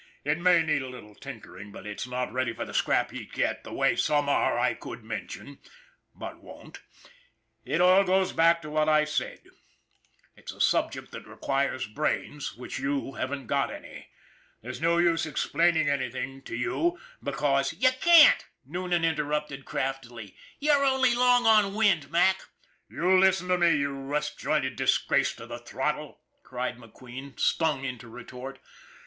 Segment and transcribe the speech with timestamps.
[0.23, 3.63] "It may need a little tinkering, but it's not ready for the scrap heap yet,
[3.63, 5.59] the way some are I could mention
[6.15, 6.79] but won't.
[7.65, 9.41] It all goe back to what I said.
[10.35, 13.11] It's a subject 282 ON THE IRON AT BIG CLOUD that requires brains which you
[13.13, 13.69] haven't got.
[14.63, 21.13] There's no use explaining anything to you because" You can't," Noonan interrupted craftily." You're only
[21.13, 22.41] long on wind, Mac.""
[22.89, 28.07] You listen to me, you rust jointed disgrace to the throttle!" cried McQueen, stung into
[28.09, 28.57] retort.